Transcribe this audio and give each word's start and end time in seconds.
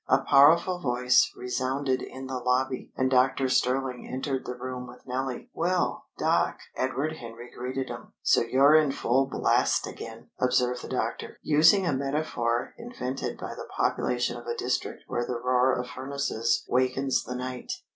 A 0.07 0.17
powerful 0.23 0.79
voice 0.79 1.31
resounded 1.35 2.01
in 2.01 2.25
the 2.25 2.39
lobby, 2.39 2.91
and 2.97 3.07
Doctor 3.07 3.47
Stirling 3.47 4.09
entered 4.11 4.47
the 4.47 4.55
room 4.57 4.87
with 4.87 5.05
Nellie. 5.05 5.51
"Well, 5.53 6.07
Doc!" 6.17 6.57
Edward 6.75 7.17
Henry 7.17 7.51
greeted 7.55 7.89
him. 7.89 8.13
"So 8.23 8.41
you're 8.41 8.73
in 8.73 8.93
full 8.93 9.27
blast 9.27 9.85
again!" 9.85 10.31
observed 10.39 10.81
the 10.81 10.89
doctor, 10.89 11.37
using 11.43 11.85
a 11.85 11.93
metaphor 11.93 12.73
invented 12.79 13.37
by 13.37 13.53
the 13.53 13.67
population 13.77 14.37
of 14.37 14.47
a 14.47 14.57
district 14.57 15.03
where 15.05 15.23
the 15.23 15.37
roar 15.39 15.73
of 15.77 15.85
furnaces 15.87 16.65
wakens 16.67 17.23
the 17.23 17.35
night. 17.35 17.71